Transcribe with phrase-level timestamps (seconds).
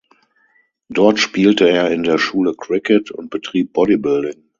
[0.89, 4.49] Dort spielte er in der Schule Cricket und betrieb Bodybuilding.